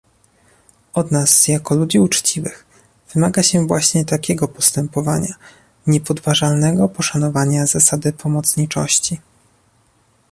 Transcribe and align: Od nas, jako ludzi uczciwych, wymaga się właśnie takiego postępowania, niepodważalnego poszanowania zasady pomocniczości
Od 0.93 1.11
nas, 1.11 1.47
jako 1.47 1.75
ludzi 1.75 1.99
uczciwych, 1.99 2.65
wymaga 3.13 3.43
się 3.43 3.67
właśnie 3.67 4.05
takiego 4.05 4.47
postępowania, 4.47 5.35
niepodważalnego 5.87 6.89
poszanowania 6.89 7.65
zasady 7.65 8.13
pomocniczości 8.13 9.19